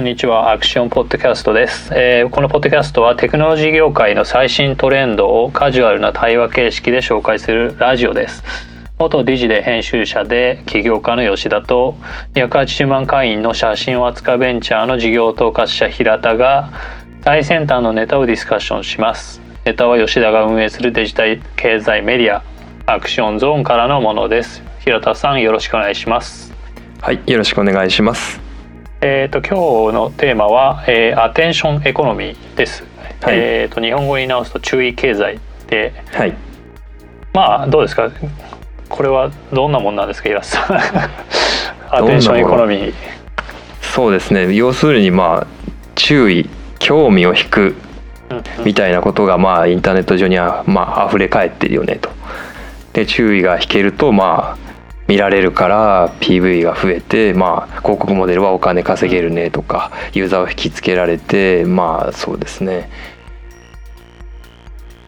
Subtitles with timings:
[0.00, 8.42] こんにちはアクションポッドキャストです、えー、このポッドキャストはテクノロジー業界の最新トレンドをカジュアルな対話形式で紹介するラジオです。
[8.98, 11.98] 元ディジで編集者で起業家の吉田と
[12.32, 16.70] 280万会員の写真を扱うベンチャーの事業統括者平田が
[17.22, 19.42] 最先端のネタをディスカッションします。
[19.66, 22.42] ネタは吉田が運営するデジタル経済メディア
[22.86, 24.62] アクションゾーンからのものです。
[24.78, 26.54] 平田さんよろしくお願いします。
[27.02, 28.49] はいよろしくお願いします。
[29.02, 32.84] えっ、ー、と今日のテーマは、えー、アテンションエコノミーです、
[33.22, 36.36] はい、えっ、ー、と日本語に直すと注意経済で、はい、
[37.32, 38.10] まあどうですか？
[38.90, 40.66] これはどんなもんなんですか平さ
[41.90, 42.94] んアテンションエコノミー
[43.80, 44.52] そうですね。
[44.54, 45.46] 要するにまあ
[45.94, 47.76] 注意興味を引く
[48.64, 52.10] みたいなことがまあインターネット上にはまあ溢れ返ってるよねと。
[52.92, 54.69] で注意が引けるとまあ
[55.10, 62.88] 見られるから PV が増えてまあ広告モデルはお金稼げるねとかユーザーを引きつけられてまあそうですね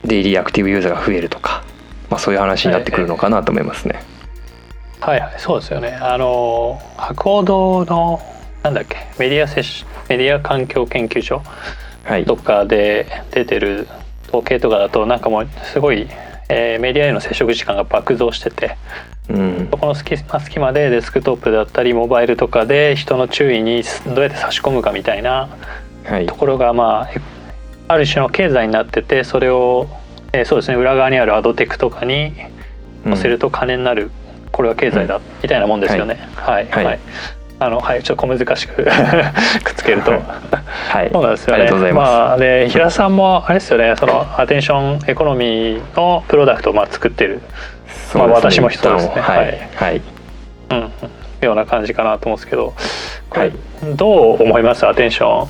[0.04, 1.62] デイリーアクティブユーザーが増えるとか、
[2.10, 4.02] まあ、そういう話になってくるのかなと思いますね。
[4.98, 5.96] はいはい、そうですよね。
[6.00, 8.20] あの博報堂の
[8.64, 9.62] なんだっけメディアセ
[10.08, 11.42] メディア環境研究所
[12.26, 13.86] とかで出てる
[14.26, 16.08] 統計とかだとなんかもうすごい、
[16.52, 18.76] えー、メディアへの接触時間が爆増してて、
[19.30, 25.48] うん、そこの隙間隙間でデスクトップだったりモバイルとかで人の注意にどうやって差し込むかみたいな
[26.26, 27.10] ところが、まあ
[27.88, 29.88] ある種の経済になっててそれを、
[30.32, 32.32] えー、そうですね裏側にあるアドテクとかに
[33.04, 34.10] 載せると金になる、うん、
[34.50, 36.14] これは経済だ、みたいなもんですよね。
[36.36, 37.00] はい、はい、はい
[37.64, 38.82] あのはいちょっと小難しく
[39.64, 40.18] くっつけると、は
[41.04, 41.92] い、そうなんですよね。
[41.92, 43.94] まあで平田さんもあれですよね。
[43.96, 47.40] そのアテンションエコノミーのプロダクトをまあ作ってる、
[48.14, 49.12] まあ私も一つですね。
[49.20, 50.00] はい、はい、
[50.70, 50.90] うん、
[51.40, 52.74] ような感じかなと思うんですけど、
[53.30, 53.52] はい、
[53.94, 54.86] どう思います？
[54.86, 55.48] アテンション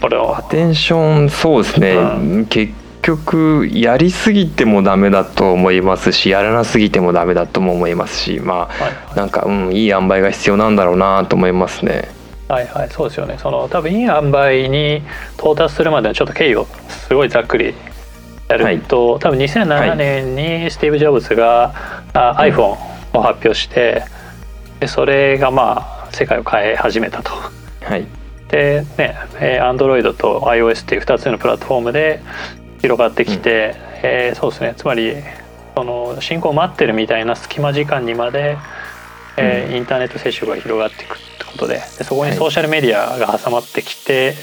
[0.00, 0.36] これを。
[0.36, 2.02] アテンションそうですね、う
[2.38, 2.72] ん、結
[3.06, 12.08] 局やりすぎてもダメだと思いますしやらなすぎてもダメだとも思いますしまあ、はいはい、なんか、うん、いい塩梅が必要なんだろうなと思いますね。
[12.48, 13.36] はいはいそうですよね。
[13.38, 15.02] その多分いい塩梅に
[15.38, 17.74] 到達するまでのちょっと経緯をすごいざっくり
[18.48, 21.72] やると、はい、多分2007年にスティーブ・ジョブズが、
[22.12, 22.76] はい、iPhone
[23.14, 24.04] を発表して
[24.80, 27.30] でそれがまあ世界を変え始めたと。
[27.30, 28.06] はい。
[28.48, 29.16] でね、
[29.62, 32.20] Android と iOS っていう2つのプラットフォームで
[32.80, 34.74] 広がってきて、うん、えー、そうですね。
[34.76, 35.16] つまり
[35.74, 38.56] その進行を待ってるみたいな隙間時間にまで、
[39.36, 44.36] えー、うん、インターネット接触が広がっていくってことででそこにソーシャルメディアが挟まってきて、はい、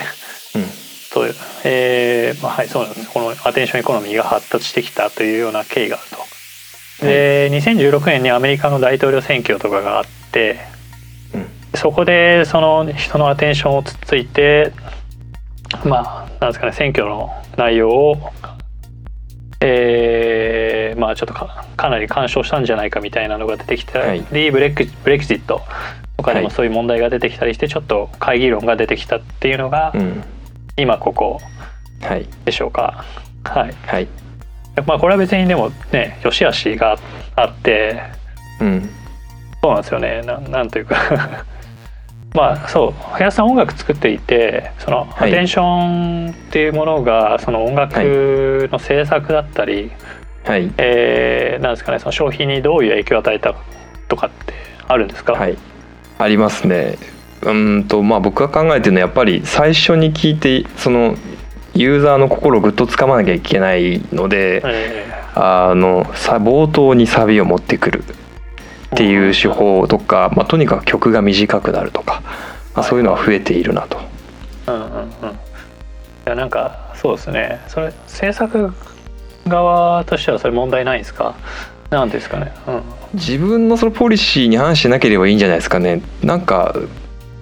[1.14, 1.26] と
[1.64, 3.10] えーまあ、はいそうなんです。
[3.12, 7.06] このアテンションエコノミーが発達してきたというような経緯があると。
[7.06, 10.60] で2016年にアメリカの大統領選挙とかがあって、
[11.34, 14.72] うん、そこでその人のアテンションをつついて
[15.85, 18.31] まあなんですかね選挙の内容を、
[19.61, 24.00] えー、まあちょっとかかなり干渉したんじゃないかみたいなのが出てきた。
[24.01, 25.61] り、はい、ブレクブレクジット。
[26.17, 30.23] とかでもそういう問題が出てきたりして、ちょっと会議論が出てきたっていうのが、うん、
[30.78, 31.41] 今ここ
[32.45, 33.03] でしょうか。
[33.44, 34.07] はい、はい。
[34.85, 36.97] まあこれは別にでもね良し悪しが
[37.35, 38.01] あって、
[38.61, 38.90] うん、
[39.61, 40.22] そうなんですよね。
[40.22, 41.45] ななんというか
[42.34, 49.92] まあそう林さん音楽作っていてそのアテンションっていうものがその音楽の制作だったり、
[50.44, 53.56] はい、えー、なんですかねその消費にどういう影響を与えた
[54.08, 54.54] とかって
[54.88, 55.58] あるんですか、はい、
[56.18, 56.98] ありますね。
[57.44, 61.16] うんとまあ僕が考えてるのはやっぱり最初に聞いてその
[61.76, 68.04] ユーザーの心をぐっとつかまなきゃいけないので、えー、あの冒頭にサビを持ってくる
[68.94, 72.22] っていう手法とか、まあ、とにかく曲が短くなるとか、
[72.76, 74.00] まあ、そういうのは増えているなと。
[74.68, 75.09] うんうんうん、い
[76.26, 77.59] やなんかそうですね。
[77.67, 78.73] それ制作
[79.47, 81.35] 側としてはそれ問題ないですか？
[81.90, 82.82] なんですかね、うん、
[83.14, 86.02] 自分のそのポリシーに反してなければいいんじゃないですかね。
[86.23, 86.76] なんか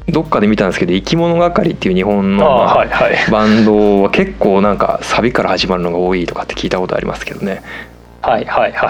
[0.10, 7.62] どっかで見たんですけど「生き物係」っていう日本の、はいはい、バンドは結構なんかサビから始まるのが多いとかって聞いたことありますけどね
[8.22, 8.90] はいはいはい。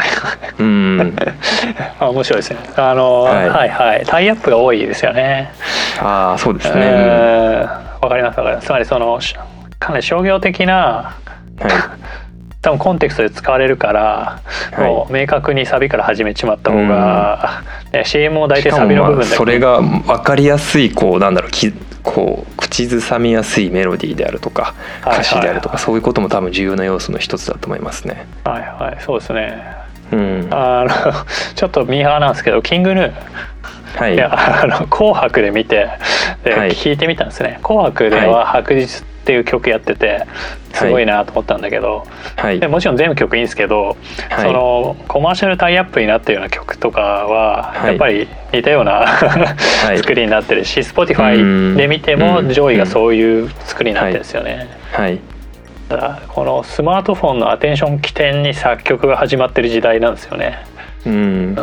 [0.60, 1.16] うん。
[2.00, 2.60] 面白いですね。
[2.76, 5.52] あの、はい、はいはいタイアップが多いですよね。
[6.02, 7.82] ああそうですね。
[8.02, 8.68] わかりますわかります。
[8.68, 9.20] つまりその
[9.80, 11.16] かなり商業的な、
[11.60, 11.72] はい、
[12.62, 14.40] 多分コンテクストで使われるから、
[14.74, 17.62] はい、もう明確にサビから始めちまった方が、
[17.92, 28.28] ね、CM も大体サビの部分でそれが分かりやすいこうなんだろうきこう口ずさみやすいメロディーであるとか歌詞であるとか、そういうことも多分重要な要素の一つだと思いますね。
[28.44, 29.81] はいはいそうですね。
[30.12, 30.48] うん。
[30.52, 31.14] あの
[31.56, 33.12] ちょっとミーハーなんですけどキングヌー。
[34.00, 34.16] はい。
[34.16, 35.90] いやあの紅白で見て
[36.44, 36.72] で、はい。
[36.72, 37.60] 聞いてみたんですね。
[37.64, 40.26] 紅白では「白日」っていう曲やってて
[40.74, 42.06] すごいなと思ったんだけど、
[42.38, 42.60] はい。
[42.60, 43.98] でもちろん全部曲いいんですけど、
[44.30, 44.42] はい。
[44.42, 47.88] そのコマーシャルタイアップになったような曲とかははい。
[47.90, 49.06] やっぱり似たような、
[49.94, 49.98] い。
[49.98, 54.68] 作りになってるし Spotify で見ても上位がそういう作りになってるんですよね。
[54.94, 55.20] はい
[55.96, 60.66] らこのスマートフォンのアテンション起点に作曲が始まってる時代なんですよね。
[61.06, 61.56] うん、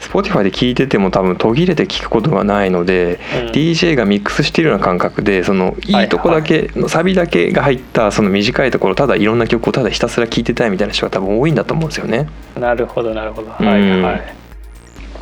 [0.00, 3.46] Spotify で聴いてても多分途切れて聞くことがないので、うん。
[3.50, 12.28] DJ がミックスしてるような感覚でそのいいとこだけのサビだけが入ったその短いところただいろんな曲をただひたすら聴いてたいみたいな人が多分多いんだと思うんですよね。
[12.58, 13.54] なるほどなるほど。
[13.60, 13.66] うん。
[13.66, 14.40] はいはい。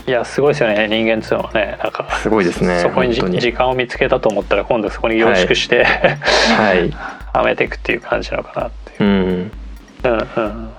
[0.07, 1.79] いやすごいですよね人間っていうのはね。
[1.83, 9.11] なんかすごいですねそこに時間を見つけたと思ったら今度そこに凝縮して、はい、は めていくっていう感じなのかなっていう。
[9.11, 9.53] うん、
[10.05, 10.71] うんうん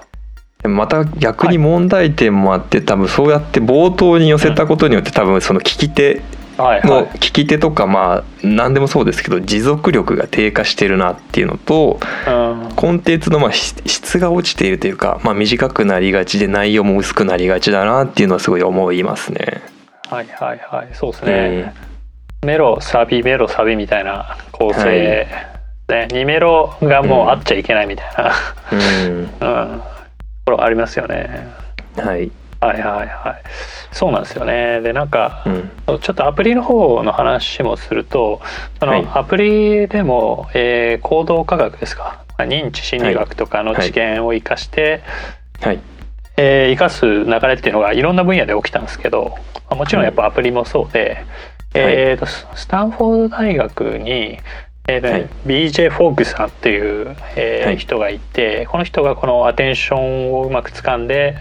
[0.67, 6.21] また逆に問題点もあって多分そうやって冒頭に寄せたことによって多分その聞き手
[6.57, 7.03] はいはのい。
[7.15, 19.61] 聞き手とかまあ何でもそうですけど持続力が低下してるなっていうのとうんコンテンツのまあ質質が落ちているというか、まあ、短くなりがちで内容も薄くなりがちだなっていうのはすごい思いますね。
[20.09, 21.73] はいはいはいそうですね。
[22.45, 25.48] メロサビメロサビみたいな構成、はい
[25.89, 28.33] ね2メロがもうあっちゃいけないみたいな、
[28.71, 29.83] うん、うん、と
[30.45, 31.47] ころありますよね。
[31.97, 32.31] はい、
[32.62, 33.44] はいはいはい。
[33.91, 34.81] そうなんですよね。
[34.81, 38.41] でなんか、うん、ちょっとアプリの方の話もすると
[38.80, 39.07] その、はい。
[39.13, 42.24] アプリでも、えー行動科学ですか？
[42.38, 45.01] まあ認知心理学とかの知見を生かして、
[45.62, 45.80] はい、
[46.38, 49.35] えー生かす流れっていうのがいろんな分野で起きたんですけど、
[49.69, 51.25] まあもちろんやっぱアプリもそうで、
[51.74, 54.39] えーとススタンフォード大学に、
[54.89, 55.30] えーはい。
[55.45, 57.77] BJ フォークさんっていう、えーはい。
[57.77, 61.38] 人がいてこの人がこのアテンションをうまく掴んで、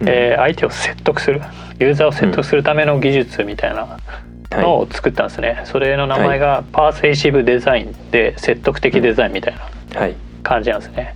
[0.00, 1.40] えー相手を説得する
[1.80, 3.98] ユーザーを説得するための技術みたいなのは
[4.68, 9.60] を作ったんですね、それの名前がパーセイシブデザインで説得的デザインみたいな。
[10.00, 11.14] い、はい、感じなんですね。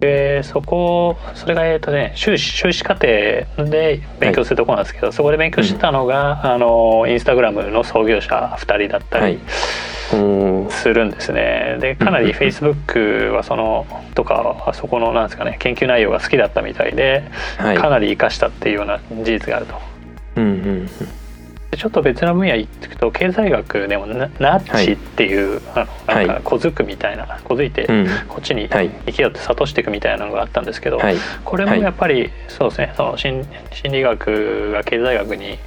[0.00, 9.34] でそこそれがえっとね修士修士課程で勉強するところなんですけど、そこで勉強してたのが、あのインスタグラムの創業者2人だったはい。
[9.34, 9.40] り
[10.70, 11.78] するんですね。
[11.80, 12.30] でかなりうん。
[12.30, 19.74] うんうん Facebook はそのとかはそこのなんですかね研究内容が好きだったみたいで、はい、かなり生かしたっていうような事実があると。
[20.36, 21.23] うんうんで
[21.76, 26.42] ちょっと別の分野行くと経済学でもナナッチっていう、あのなんかはい。
[26.44, 28.06] 小づくみたいな小づいて、うん。
[28.28, 28.90] こっちにはい。
[29.06, 31.16] 生きようって諭していくみたいなのがあったんですけど、はい。
[31.44, 35.58] これもやっぱりそうですねその心心理学が経済学に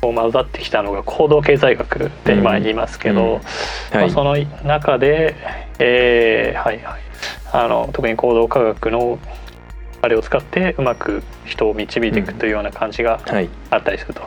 [0.00, 3.28] こう混ざってきたのが行動経済学って今言いますけど、うん。
[3.28, 3.40] うんま
[3.92, 5.36] あ、はいその中で、
[5.78, 7.00] えーはいはい。
[7.52, 9.18] あの特に行動科学の
[10.00, 13.48] あれを使ってうまく人を導いていくというような感じがはい。
[13.70, 14.22] あったりすると。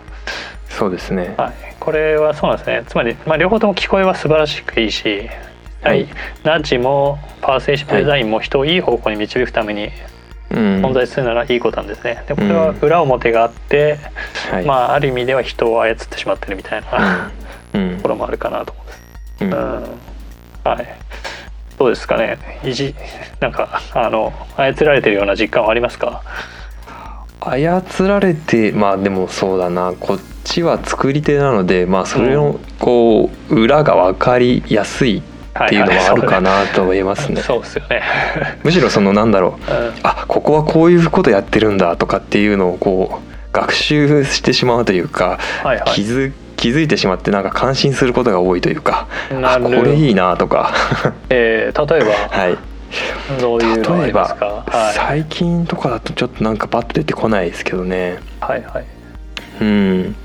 [0.77, 1.35] そうですね。
[1.37, 2.83] はい、これはそうなんですね。
[2.87, 5.29] つまり、まあ、両方とも聞こえは素晴らしくいいし、
[5.81, 6.07] はい。
[6.43, 9.89] ナッジもパーセーションデザインも人をいい方向に導くために
[10.49, 10.57] うん。
[10.85, 12.23] 存在するならいいことなんですね。
[12.27, 13.97] でこれは裏表があって、
[14.51, 14.65] はい。
[14.65, 17.31] まあある意味では人を操ってしまってるみたいな
[17.73, 17.95] うん。
[17.97, 19.01] ところもあるかなと思うんです。
[19.41, 19.51] うん。
[19.51, 19.83] うん。
[20.63, 20.87] はい。
[21.77, 22.37] どうですかね。
[22.63, 22.95] いじ
[23.39, 26.21] なんかあの操られてるような実感はありますか？
[27.41, 29.93] 操られてまあでもそうだな。
[29.99, 37.41] こっちは作り手なのでまあそれのこう裏が分かりやすいっていうのはあるかなと言えますね。
[37.43, 38.01] そうですよね。
[38.63, 39.71] むしろそのなんだろう。
[39.71, 39.93] うん。
[40.03, 45.91] あここはこういうことやってるんだとかっていうのをこう学習してしまうというか、はいはい。
[45.91, 49.07] 気づ気づいてしまってなんか感心することが多いというか
[49.43, 50.71] あこれいいなとか。
[51.29, 52.57] えー例えばはい。
[53.41, 54.45] どういうの例えば、ますか？
[54.45, 54.93] はい。
[54.93, 58.17] 最近とかだとちょっとなんかパッと出てこないですけどね。
[58.39, 58.85] はいはい。
[59.61, 60.15] うん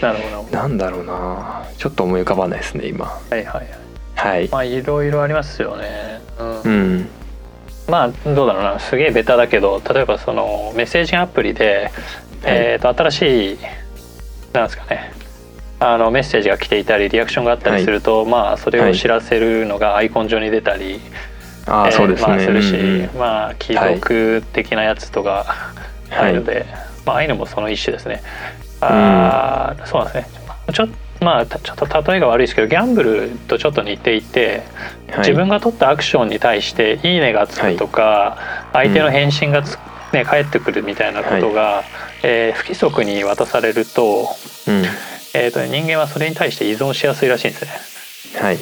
[0.00, 0.56] なるほど。
[0.56, 1.64] なんだろうな。
[1.76, 3.06] ちょっと思い浮かばないですね今。
[3.06, 3.66] はいはいはい。
[4.14, 4.48] はい。
[4.48, 6.60] まあいろいろありますよね、うん。
[6.62, 7.08] うん。
[7.88, 8.78] まあどうだろうな。
[8.78, 11.90] すげえベタだけど例えばそのメッセージアプリで、
[12.44, 13.58] えー、と新しい
[14.52, 15.12] なんですかね。
[15.80, 21.00] あのメッセージが来ていたりリアクションがあったりすると、まあそれを知らせるのがアイコン上に出たり、
[21.66, 22.28] ああ、えーそうですね。
[22.28, 25.72] まあ、するし、うんうんまあ既読的なやつとか
[26.10, 26.66] あるので、
[27.06, 28.22] まあああいうのもその一種ですね。
[28.80, 30.26] あーそうですね。
[30.72, 34.62] ちょっとまあたちょっと例えが悪いですけどギャンブルとちょっと似ていて、
[35.10, 35.18] はい。
[35.20, 38.38] 自分が取ったアクションに対して「いいね」がつくとか、
[38.72, 39.78] 相手の返信がつ、
[40.12, 41.82] ね、返ってくるみたいなことが、
[42.22, 44.28] えー不規則に渡されると,、
[44.68, 44.84] うん。
[45.34, 48.40] えーとね人間はそれに対して依存しやすいらしいんですね。
[48.40, 48.54] はい。
[48.54, 48.60] うん、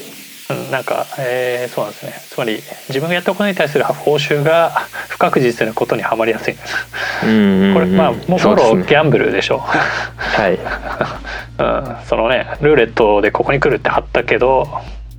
[0.71, 2.13] なんか、えー、そうなんですね。
[2.13, 4.71] つまり自分がやったことに対する報酬が
[5.09, 6.77] 不確実なことにはまりやすいんです。
[7.25, 7.75] うんうんうん。
[7.75, 9.59] これまあもろギャンブルでしょ。
[9.59, 10.59] はい。
[11.59, 14.69] うん、そのねルーレットでここに来るって貼ったけど、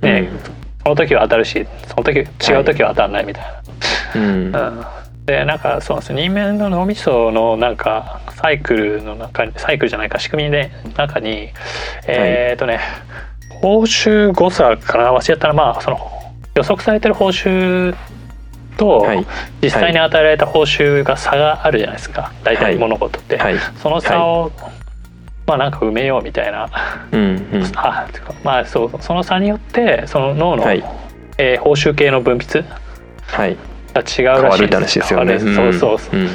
[0.00, 0.40] ねうん。
[0.82, 3.44] その時は当たるしその時違う時は当たらないみたい
[4.14, 4.52] うん。
[4.52, 4.86] な、うん、
[5.26, 11.50] でなんかそうなんです人間の脳みそのなんかサイクルの中にサイクルじゃないか仕組みで中に
[12.06, 12.80] えっ、とね
[13.60, 15.98] 報酬誤差かな忘れたらまあその
[16.54, 17.94] 予測されてる報酬
[18.76, 19.26] とはい。
[19.60, 22.32] 実際に与えられた報酬が差があるじゃないですか。
[22.44, 23.56] 大体物事って、はい。
[23.82, 24.52] その差を、
[25.46, 26.68] まあなんか埋めようみたいな、
[27.10, 27.20] うん
[27.52, 27.72] うん。
[27.74, 28.08] あ
[28.44, 30.84] まあそうその差によってその脳の、はい。
[31.38, 32.64] えー報酬系の分泌
[33.26, 33.56] はい。
[33.94, 35.24] が違うらしいですよ。
[35.24, 35.40] ね。
[35.40, 36.28] そうそうそう、ん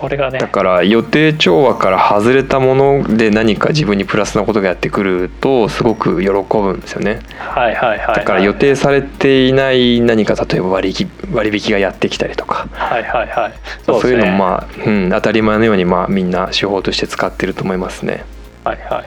[0.00, 0.38] これがね。
[0.38, 7.20] だから予定調和から外れたもので何か自分にプラスなことがやってくるとすごく喜ぶんですよね。
[7.38, 12.68] はいはいはいだから予定されていない何か例えば割引割引がやってきたりとか。
[12.72, 13.52] はいはいはい。
[13.84, 14.18] そうですね。
[14.18, 18.24] いうのもまあ、うん、当たり前のようにまあみんな手法として使ってると思いますね。
[18.64, 19.04] はいは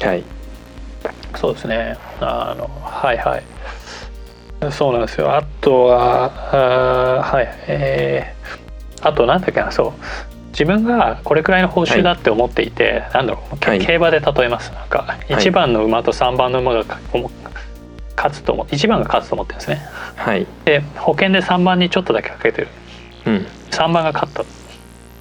[0.00, 0.04] い。
[0.06, 0.24] はい。
[1.36, 1.96] そうですね。
[2.20, 3.42] あのはいはい。
[4.70, 5.34] そうなんですよ。
[5.34, 8.61] あとはあーはいえー、
[9.02, 9.92] あとなんだっけなそう。
[10.52, 13.84] 自分がこれくらいの報酬だって思っていて、なんだろう、はい。
[13.84, 14.72] 競馬で例えます。
[14.72, 15.32] なんかい。
[15.32, 16.98] 1番の馬と3番の馬がか
[18.16, 19.82] 勝つと思1番が勝つと思ってるんですね。
[20.16, 20.46] はい。
[20.64, 22.68] で保険で3番にちょっとだけかけてる。
[23.26, 23.46] うん。
[23.70, 24.44] 3番が勝った。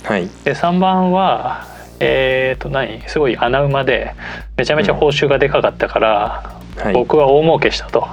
[0.04, 0.30] はい。
[0.44, 1.66] で3番は
[2.00, 3.02] えー、と何？
[3.08, 4.14] すごい穴馬で
[4.58, 6.94] めちゃめちゃ報酬がでかかったから、はい。
[6.94, 8.08] 僕は大儲けしたと。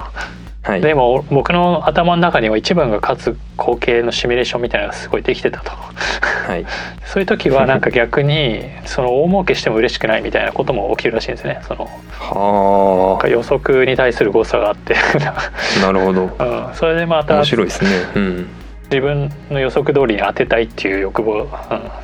[0.61, 0.81] はい。
[0.81, 5.71] でも僕の頭の中には1番が勝つ光景のシミュレーションみたいなのがすごいできてたと。
[5.71, 6.65] はい。
[7.05, 11.61] そういう時はなんか逆にその大儲けしても嬉しくないみたいなことも起きるらしいんですね。
[11.67, 11.89] その
[12.19, 15.51] はか予測に対する誤差があって、あ
[15.81, 16.23] なるほど。
[16.23, 17.89] うん、それでまた面白いですね。
[18.15, 18.47] うん。
[18.91, 21.47] 自分の予測通りに当てたいっていう欲望、うん、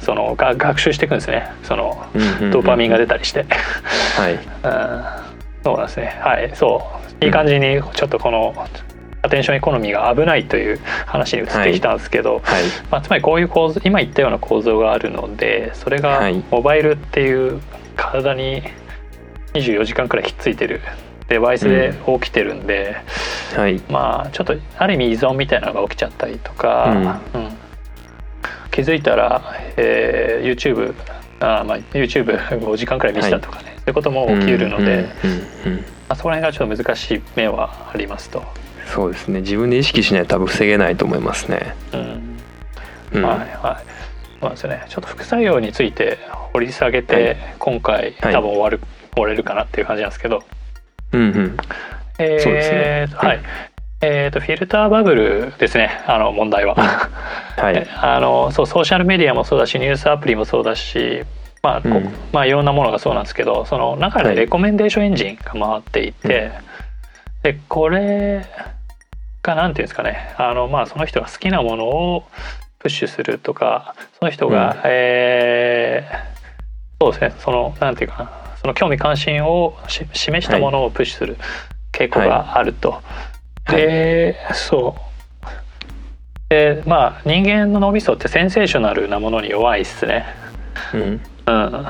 [0.01, 1.49] そのが学習していくんですね。
[1.63, 2.51] そのうんうんうん。
[2.51, 3.45] ドーパミンが出たりして、
[4.17, 4.33] はい。
[4.63, 5.34] うん、
[5.65, 6.15] そうですね。
[6.21, 6.55] はい。
[6.55, 6.83] そ
[7.21, 7.25] う。
[7.25, 8.53] いい感じにちょっとこの
[9.23, 12.63] アテンションエコノミーが危ないという話に移ってきたんですけど、はい。
[12.91, 17.59] まあ、つまりこういう構造今言ったような構造があるのでそれがモバイルっていう
[17.95, 18.61] 体に
[19.53, 20.81] 24時間くらいひっついてる
[21.29, 22.97] デバイスで起きてるんで、
[23.55, 27.57] はいまあちょっとある意味依存みたいなのが起きちゃったりとか、うん
[28.71, 29.41] 気づいたら、
[29.77, 30.93] えー YouTube
[31.45, 38.43] あーまあ YouTube5 時間くらい見せたとかね、そういうことも起きるので、うんうんうんうんまあ、そこら辺がちょっと難しい面はありますと。
[38.85, 39.41] そうですね。
[39.41, 41.75] 自分で意識しないと多分防げないと思いますね。
[41.93, 42.37] うん。
[43.13, 43.23] うん。
[43.23, 43.95] はいはい。
[44.39, 44.85] そうですよね。
[44.87, 46.19] ちょっと副作用について
[46.53, 47.37] 掘り下げて、はい。
[47.57, 48.79] 今回多分終わる、
[49.13, 50.43] 終われるかなっていう感じなんですけど、
[51.11, 51.57] うんうん。
[52.19, 53.07] えーそうですね。
[53.13, 53.41] はい、
[54.01, 56.03] えー、とフィルターバブルですね。
[56.05, 56.75] あの問題は。
[56.75, 57.87] はい。
[57.99, 61.23] あのそうソーシャルメディアもそうだしニュースアプリもそうだし、
[61.65, 62.13] まあこうん。
[62.31, 64.35] まあ、いろんなものがそうなんですけどその中はい。
[64.35, 66.51] でレコメンデーションエンジンが回っていて、
[67.41, 68.45] でこれ
[69.41, 70.35] がなんていうんですかね。
[70.37, 72.27] あの、まあ、その人が好きなものを
[72.77, 74.81] プッシュするとかその人が、うん。
[74.85, 76.35] えー
[77.01, 77.33] そうですね。
[77.39, 78.31] そのなんていうかな。
[78.61, 81.35] その興味関心をし示したものをプッシュする
[81.91, 82.91] 傾向があると。
[82.91, 83.75] はい。
[83.75, 86.49] でそう。
[86.49, 90.25] でまあ人間の脳みそってセンセーショナルなものに弱いっすね。
[90.93, 91.87] うんうん、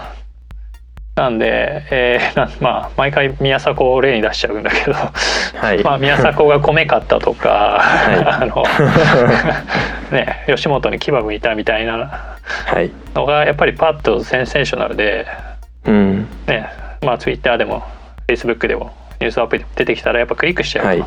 [1.15, 5.83] なんで、えー なまあ毎回宮迫を例に出しちゃうんだけど、はい。
[5.83, 8.19] まあ、宮迫が米買ったとか、い。
[8.27, 8.63] あの
[10.12, 12.35] ね吉本に牙向いたみたいな
[12.65, 12.91] はい。
[13.13, 15.25] のがやっぱりパッとセンセーショナルで、
[15.85, 16.27] うん。
[16.47, 16.69] ね
[17.01, 17.83] まあ、Twitter でも
[18.27, 20.89] Facebook でもニュースアプリで出てきたらやっぱクリックしちゃうと。
[20.89, 21.05] はい。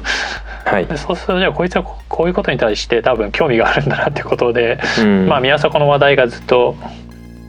[0.64, 0.86] はい。
[0.86, 5.26] でそうするとじゃあこいつはここういうことに対して多分興味があるんだなってことで、うん。
[5.26, 6.76] まあ宮迫の話題がずっと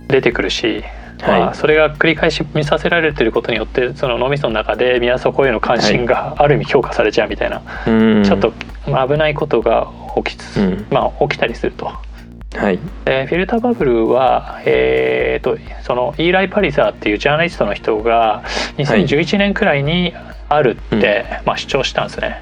[0.10, 0.84] 出てくるし、
[1.22, 1.40] はい。
[1.40, 8.24] まあ、それが繰り返し見させられてることによってその脳みその中で宮迫への関心がある意味評価されちゃうみたいな、うん。
[8.24, 8.54] ちょっと
[8.88, 9.92] まあ危ないことが
[10.24, 10.88] 起きつつ、うん。
[10.90, 11.86] まあ起きたりすると。
[11.86, 12.80] はい。
[13.06, 18.44] でフィルターバブルは、えー、とそのイーライ・パリザーっていうジャーナリストの人が
[18.78, 20.14] 2011年くらいに
[20.48, 22.42] あるって、まあ、主張したんですね。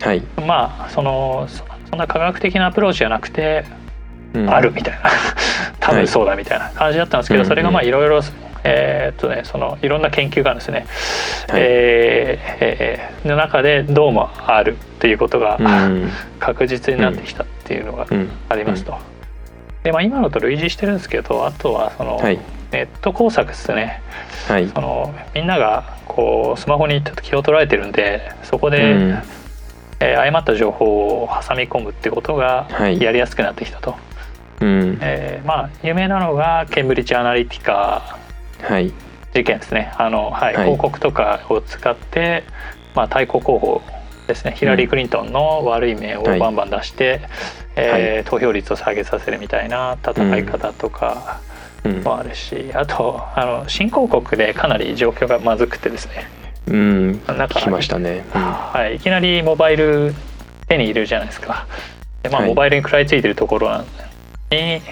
[0.00, 0.22] はい。
[0.44, 3.83] まあそのそそんな科学的なアプローチじゃなくて、うん
[4.48, 5.10] あるみたいな。
[5.80, 8.20] 多分そうだみたいな感じだったんですけど、うんそれがまあいろいろ
[8.64, 10.86] えーっとねそのいろんな研究がですね、
[11.48, 11.60] はい。
[11.62, 16.10] えーえーの中でどうもあるっていうことがうん
[16.40, 18.30] 確実になってきたっていうのがうん。
[18.48, 18.96] ありますと。
[19.82, 22.38] でまあ今のと類似してるんですけどあとはその、はい。
[22.72, 24.00] ネット工作ですね。
[24.48, 24.66] はい。
[24.68, 29.22] そのみんながこうスマホにちょっと気を取られてるんでそこで、うん。
[30.00, 30.86] えー誤った情報
[31.22, 33.00] を挟み込むってことがはい。
[33.00, 33.94] やりやすくなってきたと、
[34.60, 34.98] うん。
[35.00, 38.18] えーまあ有名なのがケンブリッジ・アナリティカ
[38.62, 38.92] はい。
[39.32, 39.92] 事件ですね。
[39.98, 40.54] あの、はい。
[40.54, 40.64] はい。
[40.64, 42.44] 広告とかを使って、
[42.94, 43.82] まあ、対抗候補
[44.28, 44.54] ですね。
[44.56, 46.38] ヒラリー・クリントンの悪い面をはい。
[46.38, 47.20] バンバン出して、
[47.76, 51.40] えー投票率を下げさせるみたいな戦い方とか
[51.84, 52.02] うん。
[52.02, 56.26] もあるし、あとあの新興国でかなり状況がまずくてですね、
[56.68, 57.12] うん。
[57.26, 58.24] なんか聞きましたね。
[58.34, 58.40] うん。
[58.40, 60.14] はい、いきなりモバイル
[60.68, 61.66] 手に入れるじゃないですか。
[62.22, 62.48] でまあ、はい。
[62.48, 63.84] モバイルに食らいついてるところなの
[64.54, 64.82] に、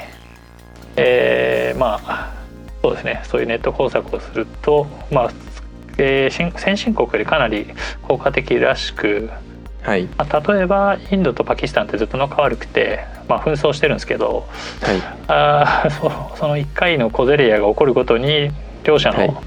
[0.97, 2.33] えーまあ
[2.83, 3.21] そうですね。
[3.25, 5.31] そういうネット工作をすると、まあ
[5.99, 7.66] えー新先進国でかなり
[8.02, 9.31] 効果的らしく、
[9.83, 10.04] はい。
[10.16, 14.47] まあ、例えばインドとパキスタンってずっと仲悪くて、まあ、紛争してるんですけど
[14.83, 15.02] はい。
[15.28, 18.50] あーそ その1回の小競り合いが起こるごとに
[18.85, 19.28] 両者はい。
[19.28, 19.42] の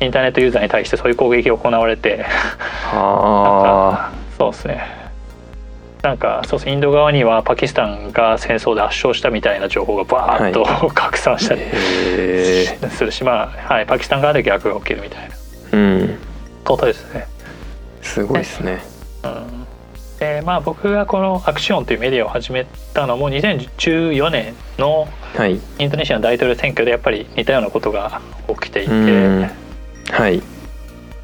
[0.00, 2.24] インターネットユーザーに対してそういう攻撃が行われて。
[2.92, 4.10] あ。
[4.38, 4.97] そうですね
[6.02, 10.64] なんかそうですインド側にはパキスタンが戦争で圧勝したみたいな情報がバーッと、
[10.94, 15.28] 拡散したありするしまあ、はい、パキスタン側で逆が起きるみたい
[15.72, 15.78] な。
[15.78, 16.18] うん。
[16.64, 17.26] ことですね。
[18.02, 18.78] すごいですね。
[19.24, 19.66] うん。
[20.20, 22.64] でまあ僕がこのアクションというメディアを始め
[22.94, 25.58] たのも2014年のはい。
[25.78, 29.50] インドネシアの大統領選挙でやっぱり似たようなことが起きていて、うん。
[30.10, 30.42] はい。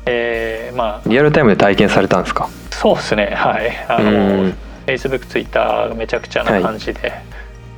[0.07, 1.09] えーまあ。
[1.09, 2.49] リアルタイムで体験されたんですか？
[2.71, 3.33] そうですね。
[3.35, 3.71] はい。
[3.89, 7.13] あうのん Facebook、Twitter がめちゃくちゃな感じで。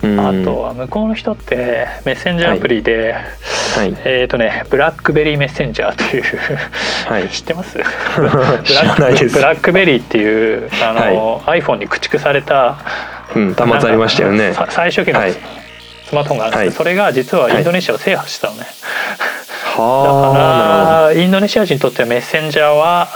[0.02, 0.20] うん。
[0.20, 3.14] あとは向こうの人ってメッセンジャーアプリで、
[3.76, 3.96] はい。
[4.04, 6.24] えっ、とねブラックベリーメッセンジャーっていう、
[7.08, 7.28] はい。
[7.30, 7.78] 知ってます？
[7.78, 7.82] ブ
[8.24, 12.78] ラックベリーっていうあの、iPhone に駆逐された
[13.34, 14.54] うん端末ありましたよね。
[14.70, 15.34] 最初期のはい。
[16.06, 18.60] スマートフォンがあるんですそれが実はインドネシアを制覇したのね、
[19.76, 23.08] だはからインドネシア人にとってはメッセンジャーは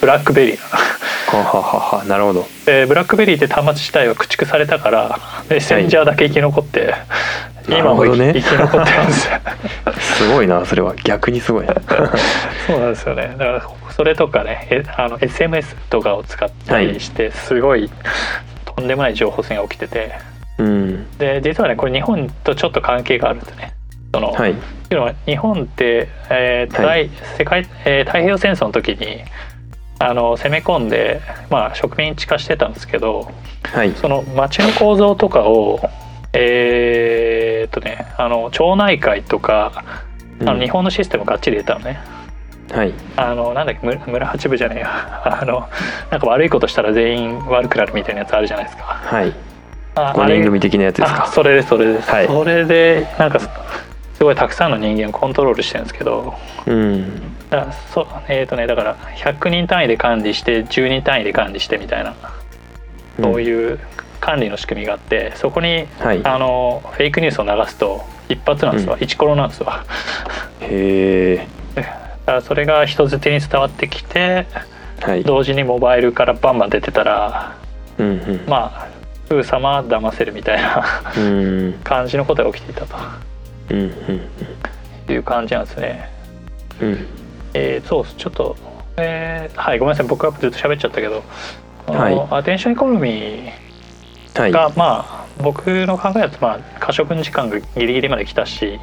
[0.00, 0.70] ブラックベリーなの。
[0.70, 0.99] は
[1.38, 2.46] はははなるほど。
[2.66, 5.18] でブラックベリーって端末自体は駆逐されたから
[5.48, 6.94] メッセンジャーだけ生き残って、
[7.68, 8.32] 今も生き,、なるほどね。
[8.34, 9.28] 生き残ってるんです。
[9.30, 9.40] よ
[10.00, 10.94] すごいなそれは。
[10.96, 11.66] 逆にすごい。
[12.66, 13.34] そうなんですよね。
[13.38, 17.90] だからそれとかねえあの SMS とかを使ったりしてすごい
[18.64, 20.12] とんでもない情報戦が起きてて。
[20.58, 21.18] うん。
[21.18, 23.72] で実はねこれ日本とちょっと関係があるんですね。
[24.12, 24.54] そのはい。
[25.24, 27.08] 日本って、えーはい。
[27.08, 29.22] 大世界えー太平洋戦争の時に
[30.02, 33.30] あの攻め込んで、まあ、植民地化してたんですけど
[33.72, 33.92] はい。
[33.92, 35.78] その町の構造とかを
[36.32, 39.84] えーっとねあの町内会とか
[40.40, 42.00] あのうん日本のシステムをがっちり入れたのね。
[42.72, 42.94] はい。
[43.16, 45.68] あのなんだっけ村村八部じゃねえよ あの
[46.10, 48.84] なんか悪いことしたら全員悪くなるみたいなやつあるじゃないですか。
[48.84, 49.32] はい。
[49.96, 51.24] あ5人組的なやつですか？
[51.24, 52.26] あそれですそれです、はい。
[52.26, 56.34] それでなんかすごいたくさんの人間をコントロールしてるんですけど
[56.66, 62.14] うんだそうえっ、とねだから100人単位で管理して10人単位で管理してみたいな
[63.20, 63.78] そうういう
[64.20, 66.24] 管理の仕組みがあってそこにはい。
[66.24, 69.02] あのフェイクニュースを流すと一発なんですわ、うん。
[69.02, 69.84] 一コロなんですわ。
[70.60, 74.46] へえ だからそれが人づてに伝わってきて
[75.00, 75.24] はい。
[75.24, 77.54] 同時にモバイルからバンバン出てたら
[77.98, 78.40] うんうん。
[78.46, 78.86] まあ
[79.26, 80.84] すぐさま騙せるみたいな
[81.16, 81.72] うん。
[81.82, 82.84] 感じのことが起きていた
[83.70, 84.20] うんうん
[85.06, 86.08] という感じなんですね。
[86.80, 87.06] うん
[87.54, 88.56] えー、そうちょっと、
[88.96, 90.06] えーはいごめんなさい。
[90.06, 91.22] 僕はずっと喋っちゃったけど、
[91.86, 92.26] あのはい。
[92.30, 93.10] アテンションエコノミ
[94.34, 94.50] はい。
[94.50, 98.78] ーが、まあ僕の考えだとまあ可処分時間がギリギリまで来たし、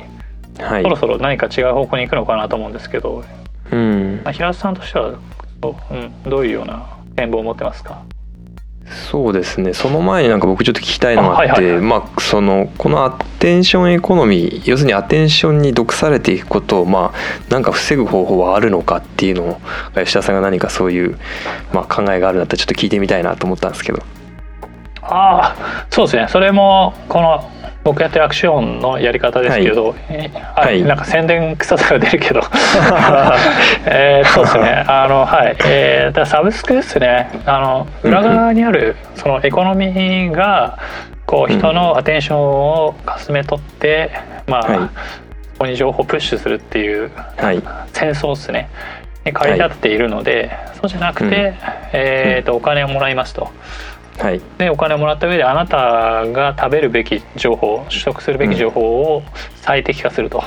[0.59, 0.83] はい。
[0.83, 3.23] そろそろ何か違う方向に行くのかなと思うんですけど、
[3.71, 4.21] うん。
[4.23, 5.13] まあ、平田さんとしては
[5.61, 8.01] ど,、うん、どういうような展望を持ってますか？
[8.89, 9.73] そうですね。
[9.73, 11.81] その前になんか僕ちょっと聞きたいのがあってあはいはいはい。
[11.81, 19.61] まあそのこのアテンションエコノミー要するにアテンションに毒されていくことをまあなんか防ぐ方法はあるのかっていうのを
[19.95, 21.17] 吉田さんが何かそういう、
[21.73, 24.03] まあ、考えがあるんだったらちょっと聞いてみたいなと思ったんですけど
[25.09, 26.27] ああそうですね。
[26.29, 27.49] それもこの
[27.83, 29.95] 僕やってるアクションのやり方ですけど、
[30.55, 30.83] はい。
[30.83, 32.41] なんか宣伝臭さが出るけど。
[33.87, 34.83] えーそうですね。
[34.87, 37.29] あのはい、えー、だサブスクですね。
[37.45, 40.77] あの裏側にあるそのエコノミーが
[41.25, 44.11] こう人のアテンションをかすめ取って、
[44.47, 44.79] まあ、はい。
[44.79, 44.89] こ
[45.59, 47.63] こに情報をプッシュするっていうはい。
[47.93, 48.69] 戦争ですね。
[49.25, 51.53] に駆り立っているので、そうじゃなくて、
[51.93, 53.49] えーとお金をもらいますと。
[54.17, 54.41] はい。
[54.57, 59.23] でお金をもらった上であなたが食べるべき情報取得するべき情報を
[59.55, 60.43] 最適化すると、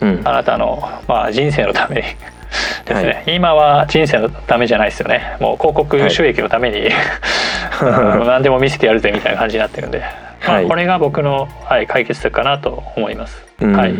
[0.00, 0.20] うん。
[0.24, 2.02] あなたの、まあ、人生のために。
[2.02, 3.36] ですね、はい。
[3.36, 5.36] 今は人生のためじゃないですよね。
[5.40, 6.88] もう広告収益のために、
[7.82, 10.02] うん何でも見せてやるぜみたいな感じになってるんで、
[10.46, 10.68] まあはい。
[10.68, 13.44] これが僕の、はい、解決策かなと思います。
[13.60, 13.76] うん。
[13.76, 13.94] はい。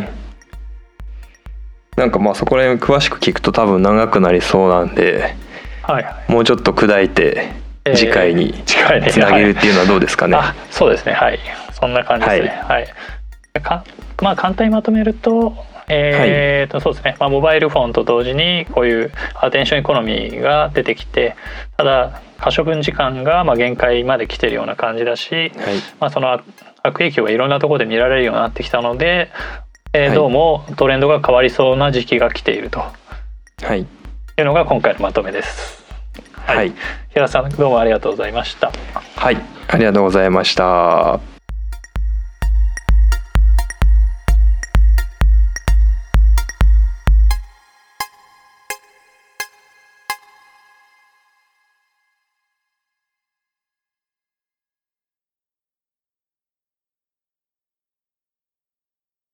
[1.97, 5.35] なんかまあそこら辺詳しく聞くと多分長くなりそうなんで
[5.81, 6.31] はいはい。
[6.31, 7.53] もうちょっと砕いて
[7.93, 8.75] 次回につ
[9.19, 10.37] なげるっていうのはどうですかね？
[10.37, 11.13] あそうですね。
[11.13, 11.39] はい。
[11.73, 12.49] そんな感じですね。
[12.63, 12.87] はい、
[13.61, 13.83] か
[14.21, 15.55] まあ簡単にまとめると
[15.87, 21.35] えーとそうですね、まあ、モバイルフォンと同時にこういうアテンションエコノミーが出てきて
[21.77, 25.51] ただ可処分時間がまあ限界まで来てるような感じだし、はい。
[25.99, 29.29] まあ、その悪影響がいろんなところで見られるようになってきたので、
[29.93, 30.15] えーはい。
[30.15, 32.79] どうもトレンドが変わりそうな時期が来ていると。
[33.61, 33.81] はい。
[33.81, 33.85] い
[34.41, 35.84] うのが今回のまとめです。
[36.45, 36.73] はい
[37.09, 38.71] 平田さんどうもありがとうございました。
[39.15, 41.34] はいありがとうございました。